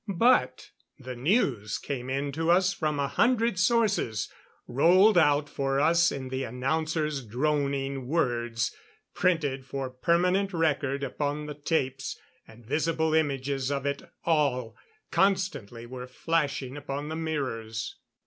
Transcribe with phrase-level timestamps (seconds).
[0.07, 4.29] But the news came in to us from a hundred sources
[4.67, 8.75] rolled out for us in the announcer's droning words;
[9.13, 14.75] printed for permanent record upon the tapes and visible images of it all
[15.11, 17.97] constantly were flashing upon the mirrors.